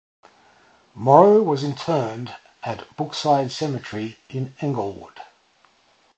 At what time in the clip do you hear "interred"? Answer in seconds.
1.63-2.35